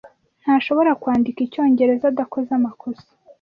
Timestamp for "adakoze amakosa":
2.09-3.07